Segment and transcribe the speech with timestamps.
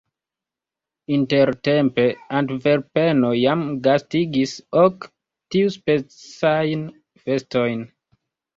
[1.17, 2.05] Intertempe
[2.39, 4.55] Antverpeno jam gastigis
[4.87, 5.07] ok
[5.55, 6.85] tiuspecajn
[7.29, 7.89] festojn.